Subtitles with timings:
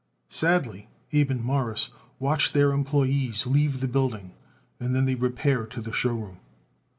[0.29, 4.33] Sadly Abe and Morris watched their employees leave the building,
[4.79, 6.39] and then they repaired to the show room.